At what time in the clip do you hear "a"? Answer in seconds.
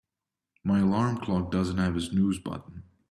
1.95-2.01